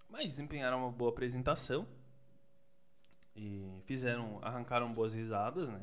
Mas 0.07 0.25
desempenharam 0.25 0.77
uma 0.79 0.91
boa 0.91 1.09
apresentação 1.09 1.87
e 3.35 3.81
fizeram, 3.85 4.39
arrancaram 4.43 4.93
boas 4.93 5.15
risadas, 5.15 5.69
né? 5.69 5.81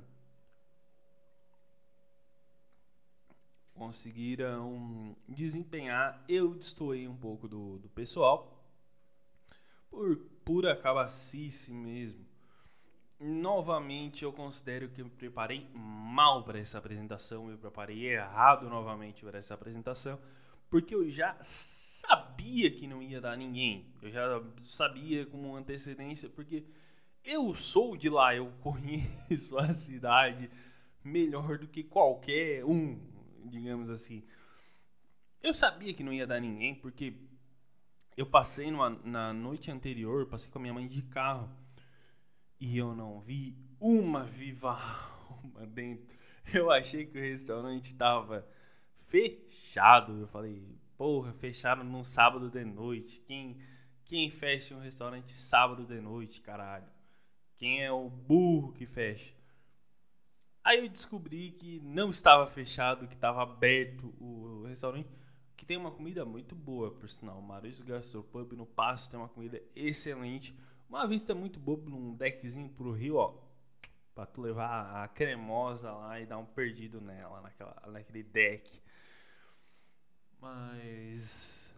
Conseguiram 3.78 5.16
desempenhar. 5.28 6.22
Eu 6.28 6.54
destoei 6.54 7.06
um 7.06 7.16
pouco 7.16 7.46
do, 7.46 7.78
do 7.78 7.88
pessoal 7.88 8.58
por 9.88 10.16
pura 10.44 10.76
cabacice 10.76 11.72
mesmo. 11.72 12.26
Novamente, 13.20 14.24
eu 14.24 14.32
considero 14.32 14.88
que 14.88 15.00
eu 15.00 15.06
me 15.06 15.10
preparei 15.10 15.68
mal 15.74 16.44
para 16.44 16.58
essa 16.58 16.78
apresentação. 16.78 17.50
Eu 17.50 17.58
preparei 17.58 18.14
errado 18.14 18.68
novamente 18.68 19.24
para 19.24 19.38
essa 19.38 19.54
apresentação. 19.54 20.18
Porque 20.70 20.94
eu 20.94 21.08
já 21.08 21.36
sabia 21.40 22.70
que 22.70 22.86
não 22.86 23.02
ia 23.02 23.20
dar 23.20 23.36
ninguém. 23.36 23.92
Eu 24.02 24.10
já 24.10 24.42
sabia 24.60 25.24
com 25.26 25.56
antecedência. 25.56 26.28
Porque 26.28 26.64
eu 27.24 27.54
sou 27.54 27.96
de 27.96 28.08
lá, 28.08 28.34
eu 28.34 28.52
conheço 28.60 29.58
a 29.58 29.72
cidade 29.72 30.50
melhor 31.02 31.58
do 31.58 31.66
que 31.66 31.82
qualquer 31.82 32.64
um, 32.64 33.00
digamos 33.46 33.90
assim. 33.90 34.24
Eu 35.42 35.54
sabia 35.54 35.94
que 35.94 36.02
não 36.02 36.12
ia 36.12 36.26
dar 36.26 36.40
ninguém, 36.40 36.74
porque 36.74 37.14
eu 38.16 38.26
passei 38.26 38.70
numa, 38.70 38.90
na 39.04 39.32
noite 39.32 39.70
anterior, 39.70 40.26
passei 40.26 40.50
com 40.50 40.58
a 40.58 40.62
minha 40.62 40.74
mãe 40.74 40.86
de 40.86 41.02
carro 41.02 41.48
e 42.60 42.76
eu 42.76 42.94
não 42.94 43.20
vi 43.20 43.56
uma 43.80 44.24
viva 44.24 44.72
alma 45.30 45.66
dentro. 45.66 46.18
Eu 46.52 46.70
achei 46.70 47.04
que 47.04 47.18
o 47.18 47.20
restaurante 47.20 47.94
tava 47.94 48.48
fechado. 49.06 50.18
Eu 50.18 50.26
falei, 50.26 50.66
porra, 50.96 51.32
fecharam 51.34 51.84
num 51.84 52.02
sábado 52.02 52.50
de 52.50 52.64
noite. 52.64 53.20
Quem, 53.20 53.60
quem 54.04 54.30
fecha 54.30 54.74
um 54.74 54.80
restaurante 54.80 55.32
sábado 55.32 55.86
de 55.86 56.00
noite, 56.00 56.40
caralho? 56.40 56.90
Quem 57.54 57.84
é 57.84 57.92
o 57.92 58.08
burro 58.08 58.72
que 58.72 58.86
fecha? 58.86 59.34
Aí 60.64 60.84
eu 60.84 60.88
descobri 60.88 61.52
que 61.52 61.80
não 61.80 62.10
estava 62.10 62.46
fechado, 62.46 63.08
que 63.08 63.14
estava 63.14 63.42
aberto 63.42 64.14
o 64.20 64.64
restaurante 64.66 65.08
que 65.58 65.66
tem 65.66 65.76
uma 65.76 65.90
comida 65.90 66.24
muito 66.24 66.54
boa, 66.54 66.92
por 66.92 67.08
sinal. 67.08 67.42
Maurício 67.42 67.84
Gastropub 67.84 68.52
no 68.52 68.64
Passo 68.64 69.10
tem 69.10 69.18
uma 69.18 69.28
comida 69.28 69.60
excelente. 69.74 70.56
Uma 70.88 71.04
vista 71.06 71.34
muito 71.34 71.58
boa 71.58 71.80
num 71.84 72.14
deckzinho 72.14 72.68
pro 72.68 72.92
rio, 72.92 73.16
ó. 73.16 73.34
Pra 74.14 74.24
tu 74.24 74.40
levar 74.40 75.02
a 75.02 75.08
cremosa 75.08 75.90
lá 75.90 76.20
e 76.20 76.26
dar 76.26 76.38
um 76.38 76.46
perdido 76.46 77.00
nela, 77.00 77.40
naquela, 77.40 77.74
naquele 77.88 78.22
deck. 78.22 78.80
Mas. 80.40 81.68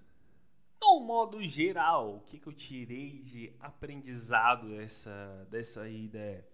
No 0.78 1.00
modo 1.00 1.42
geral, 1.42 2.16
o 2.16 2.20
que, 2.20 2.38
que 2.38 2.46
eu 2.46 2.52
tirei 2.52 3.20
de 3.20 3.52
aprendizado 3.60 4.68
dessa, 4.68 5.46
dessa 5.50 5.88
ida 5.88 6.46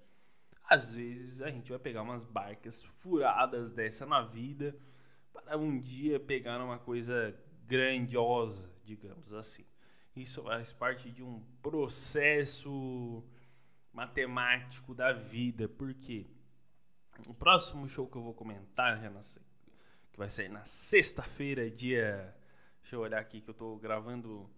Às 0.69 0.93
vezes 0.93 1.41
a 1.41 1.51
gente 1.51 1.71
vai 1.71 1.79
pegar 1.79 2.03
umas 2.03 2.25
barcas 2.25 2.83
furadas 2.83 3.73
dessa 3.73 4.05
na 4.05 4.23
vida 4.23 4.77
para 5.33 5.57
um 5.57 5.81
dia 5.81 6.19
pegar 6.19 6.63
uma 6.63 6.79
coisa 6.79 7.39
grandiosa, 7.67 8.71
digamos 8.85 9.33
assim. 9.33 9.65
Isso 10.15 10.43
faz 10.43 10.73
parte 10.73 11.11
de 11.11 11.23
um 11.23 11.41
processo 11.63 13.23
matemático 13.93 14.95
da 14.95 15.13
vida, 15.13 15.69
porque 15.69 16.27
o 17.29 17.35
próximo 17.35 17.89
show 17.89 18.07
que 18.07 18.17
eu 18.17 18.23
vou 18.23 18.35
comentar, 18.35 19.01
que 20.11 20.19
vai 20.19 20.29
sair 20.29 20.49
na 20.49 20.65
sexta-feira, 20.65 21.71
dia. 21.71 22.35
Deixa 22.81 22.97
eu 22.97 23.01
olhar 23.01 23.21
aqui 23.21 23.41
que 23.41 23.51
eu 23.51 23.55
tô 23.55 23.77
gravando 23.77 24.49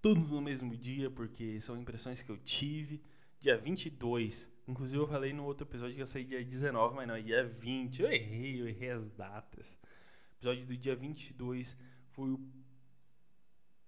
tudo 0.00 0.20
no 0.20 0.40
mesmo 0.40 0.76
dia, 0.76 1.10
porque 1.10 1.60
são 1.60 1.76
impressões 1.76 2.22
que 2.22 2.30
eu 2.30 2.38
tive. 2.38 3.02
Dia 3.40 3.56
22. 3.56 4.52
Inclusive, 4.66 5.00
eu 5.00 5.08
falei 5.08 5.32
no 5.32 5.44
outro 5.44 5.66
episódio 5.66 5.94
que 5.94 6.00
ia 6.00 6.06
sair 6.06 6.24
dia 6.24 6.44
19, 6.44 6.94
mas 6.94 7.08
não, 7.08 7.14
é 7.14 7.22
dia 7.22 7.44
20. 7.44 8.02
Eu 8.02 8.12
errei, 8.12 8.60
eu 8.60 8.68
errei 8.68 8.90
as 8.90 9.08
datas 9.08 9.78
episódio 10.38 10.66
do 10.66 10.76
dia 10.76 10.94
22 10.94 11.76
foi 12.12 12.30
o 12.30 12.40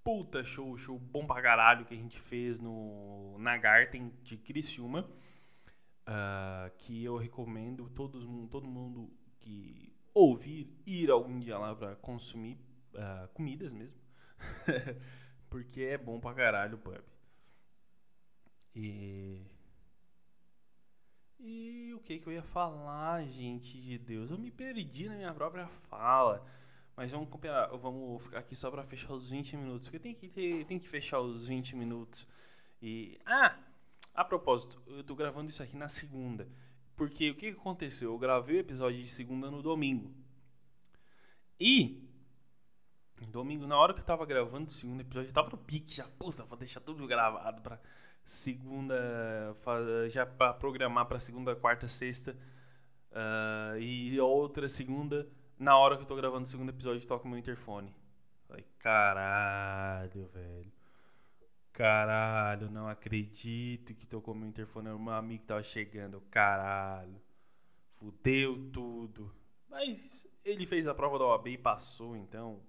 puta 0.02 0.42
show, 0.42 0.76
show 0.76 0.98
bom 0.98 1.24
pra 1.26 1.40
caralho 1.40 1.84
que 1.84 1.94
a 1.94 1.96
gente 1.96 2.18
fez 2.18 2.58
no 2.58 3.36
Nagarten 3.38 4.12
de 4.22 4.36
Criciúma. 4.36 5.08
Uh, 6.00 6.70
que 6.78 7.04
eu 7.04 7.16
recomendo 7.16 7.88
todos, 7.90 8.24
todo 8.50 8.66
mundo 8.66 9.12
que 9.38 9.94
ouvir 10.12 10.68
ir 10.84 11.08
algum 11.08 11.38
dia 11.38 11.56
lá 11.56 11.72
pra 11.76 11.94
consumir 11.94 12.58
uh, 12.94 13.28
comidas 13.32 13.72
mesmo. 13.72 14.00
Porque 15.48 15.82
é 15.82 15.96
bom 15.96 16.18
pra 16.18 16.34
caralho 16.34 16.76
o 16.76 16.78
pub. 16.78 17.00
E 18.74 19.46
e 21.42 21.94
o 21.94 22.00
que, 22.00 22.18
que 22.18 22.26
eu 22.26 22.32
ia 22.34 22.42
falar, 22.42 23.24
gente 23.24 23.80
de 23.80 23.98
Deus? 23.98 24.30
Eu 24.30 24.36
me 24.36 24.50
perdi 24.50 25.08
na 25.08 25.16
minha 25.16 25.32
própria 25.32 25.66
fala. 25.66 26.44
Mas 26.94 27.10
vamos 27.10 27.30
comparar, 27.30 27.68
vamos 27.78 28.22
ficar 28.22 28.40
aqui 28.40 28.54
só 28.54 28.70
para 28.70 28.84
fechar 28.84 29.14
os 29.14 29.30
20 29.30 29.56
minutos. 29.56 29.88
Porque 29.88 29.98
tem 29.98 30.14
que, 30.14 30.28
ter, 30.28 30.66
tem 30.66 30.78
que 30.78 30.86
fechar 30.86 31.18
os 31.20 31.48
20 31.48 31.76
minutos. 31.76 32.28
E. 32.82 33.18
Ah! 33.24 33.58
A 34.14 34.22
propósito, 34.22 34.82
eu 34.86 35.02
tô 35.02 35.14
gravando 35.14 35.48
isso 35.48 35.62
aqui 35.62 35.76
na 35.76 35.88
segunda. 35.88 36.46
Porque 36.94 37.30
o 37.30 37.34
que, 37.34 37.48
aconteceu? 37.48 38.12
Eu 38.12 38.18
gravei 38.18 38.56
o 38.56 38.60
episódio 38.60 39.00
de 39.00 39.08
segunda 39.08 39.50
no 39.50 39.62
domingo. 39.62 40.12
E. 41.58 42.06
Domingo, 43.28 43.66
na 43.66 43.78
hora 43.78 43.94
que 43.94 44.00
eu 44.00 44.04
tava 44.04 44.26
gravando 44.26 44.66
o 44.66 44.70
segundo 44.70 45.00
episódio, 45.00 45.30
eu 45.30 45.32
tava 45.32 45.48
no 45.48 45.56
pique 45.56 45.94
já. 45.94 46.06
Puta, 46.18 46.44
vou 46.44 46.58
deixar 46.58 46.80
tudo 46.80 47.06
gravado 47.06 47.62
pra 47.62 47.80
segunda, 48.30 48.94
já 50.08 50.24
para 50.24 50.54
programar 50.54 51.04
para 51.06 51.18
segunda, 51.18 51.56
quarta, 51.56 51.88
sexta 51.88 52.36
uh, 53.10 53.76
e 53.76 54.20
outra 54.20 54.68
segunda, 54.68 55.28
na 55.58 55.76
hora 55.76 55.96
que 55.96 56.02
eu 56.02 56.06
tô 56.06 56.14
gravando 56.14 56.44
o 56.44 56.46
segundo 56.46 56.68
episódio, 56.68 57.04
toca 57.08 57.28
meu 57.28 57.36
interfone. 57.36 57.92
Falei, 58.46 58.64
caralho, 58.78 60.28
velho. 60.28 60.72
Caralho, 61.72 62.70
não 62.70 62.88
acredito 62.88 63.94
que 63.94 64.06
tocou 64.06 64.32
meu 64.32 64.48
interfone. 64.48 64.90
O 64.90 64.98
meu 64.98 65.14
amigo 65.14 65.44
tava 65.44 65.62
chegando. 65.64 66.20
Caralho. 66.30 67.20
Fudeu 67.96 68.70
tudo. 68.70 69.34
Mas 69.68 70.24
ele 70.44 70.66
fez 70.66 70.86
a 70.86 70.94
prova 70.94 71.18
da 71.18 71.26
OAB 71.26 71.48
e 71.48 71.58
passou, 71.58 72.16
então. 72.16 72.62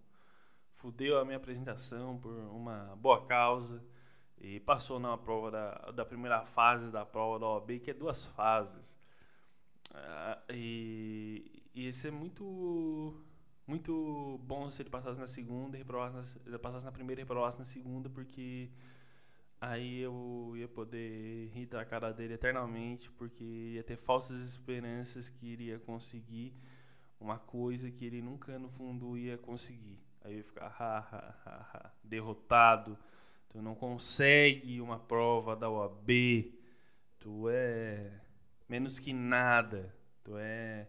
Fudeu 0.73 1.19
a 1.19 1.25
minha 1.25 1.37
apresentação 1.37 2.17
por 2.17 2.33
uma 2.33 2.95
boa 2.95 3.25
causa 3.27 3.83
e 4.41 4.59
passou 4.59 4.99
na 4.99 5.15
prova 5.17 5.51
da, 5.51 5.91
da 5.91 6.03
primeira 6.03 6.43
fase 6.43 6.89
da 6.89 7.05
prova 7.05 7.39
da 7.39 7.47
OAB, 7.47 7.79
que 7.79 7.91
é 7.91 7.93
duas 7.93 8.25
fases. 8.25 8.97
Uh, 9.91 10.53
e, 10.53 11.63
e 11.75 11.87
isso 11.87 12.07
é 12.07 12.11
muito 12.11 13.15
muito 13.67 14.39
bom 14.43 14.69
se 14.69 14.81
ele 14.81 14.89
passasse 14.89 15.19
na 15.19 15.27
segunda 15.27 15.77
reprovasse 15.77 16.37
na, 16.45 16.59
passasse 16.59 16.85
na 16.85 16.91
primeira 16.91 17.21
e 17.21 17.23
reprovasse 17.23 17.59
na 17.59 17.65
segunda, 17.65 18.09
porque 18.09 18.69
aí 19.59 19.99
eu 19.99 20.53
ia 20.55 20.67
poder 20.67 21.49
rir 21.53 21.67
da 21.67 21.85
cara 21.85 22.11
dele 22.11 22.33
eternamente, 22.33 23.11
porque 23.11 23.43
ia 23.43 23.83
ter 23.83 23.97
falsas 23.97 24.41
esperanças 24.41 25.29
que 25.29 25.45
iria 25.45 25.77
conseguir 25.79 26.55
uma 27.19 27.37
coisa 27.37 27.91
que 27.91 28.05
ele 28.05 28.21
nunca 28.21 28.57
no 28.57 28.69
fundo 28.69 29.17
ia 29.17 29.37
conseguir. 29.37 29.99
Aí 30.23 30.33
eu 30.33 30.37
ia 30.37 30.43
ficar 30.43 30.65
ha, 30.65 30.97
ha, 30.99 31.35
ha, 31.45 31.69
ha, 31.73 31.91
derrotado 32.03 32.97
tu 33.51 33.61
não 33.61 33.75
consegue 33.75 34.79
uma 34.79 34.97
prova 34.97 35.55
da 35.55 35.69
OAB, 35.69 36.09
tu 37.19 37.49
é 37.49 38.21
menos 38.67 38.97
que 38.97 39.11
nada, 39.11 39.93
tu 40.23 40.37
é 40.37 40.87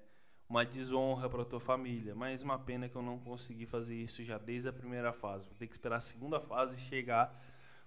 uma 0.49 0.65
desonra 0.65 1.29
para 1.29 1.45
tua 1.45 1.59
família. 1.59 2.15
Mas 2.15 2.43
uma 2.43 2.59
pena 2.59 2.89
que 2.89 2.95
eu 2.95 3.03
não 3.03 3.19
consegui 3.19 3.67
fazer 3.67 3.97
isso 3.97 4.23
já 4.23 4.39
desde 4.39 4.69
a 4.69 4.73
primeira 4.73 5.13
fase. 5.13 5.47
Vou 5.47 5.57
ter 5.57 5.67
que 5.67 5.75
esperar 5.75 5.97
a 5.97 6.01
segunda 6.01 6.41
fase 6.41 6.79
chegar 6.79 7.37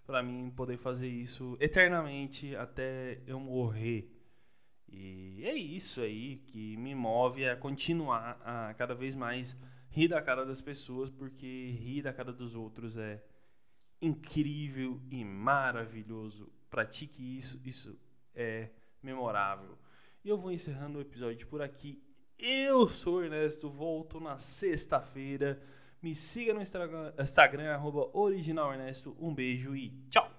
para 0.05 0.21
mim 0.21 0.51
poder 0.51 0.77
fazer 0.77 1.07
isso 1.07 1.55
eternamente 1.59 2.55
até 2.55 3.21
eu 3.25 3.39
morrer. 3.39 4.11
E 4.89 5.43
é 5.45 5.53
isso 5.53 6.01
aí 6.01 6.37
que 6.47 6.75
me 6.77 6.93
move 6.93 7.47
a 7.47 7.55
continuar 7.55 8.39
a 8.43 8.73
cada 8.73 8.93
vez 8.93 9.15
mais 9.15 9.57
rir 9.89 10.09
da 10.09 10.21
cara 10.21 10.45
das 10.45 10.61
pessoas, 10.61 11.09
porque 11.09 11.77
rir 11.79 12.01
da 12.01 12.11
cara 12.11 12.33
dos 12.33 12.55
outros 12.55 12.97
é 12.97 13.23
incrível 14.05 15.01
e 15.09 15.23
maravilhoso. 15.23 16.51
Pratique 16.69 17.37
isso, 17.37 17.59
isso 17.65 17.97
é 18.33 18.69
memorável. 19.01 19.77
E 20.23 20.29
eu 20.29 20.37
vou 20.37 20.51
encerrando 20.51 20.97
o 20.97 21.01
episódio 21.01 21.47
por 21.47 21.61
aqui. 21.61 22.01
Eu 22.37 22.87
sou 22.87 23.23
Ernesto, 23.23 23.69
volto 23.69 24.19
na 24.19 24.37
sexta-feira. 24.37 25.61
Me 26.01 26.15
siga 26.15 26.53
no 26.53 26.61
Instagram, 26.61 27.13
Instagram 27.17 27.81
original 28.13 28.73
Ernesto. 28.73 29.15
Um 29.19 29.33
beijo 29.33 29.75
e 29.75 29.89
tchau! 30.09 30.31